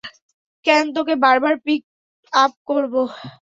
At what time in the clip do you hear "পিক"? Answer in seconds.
1.65-1.81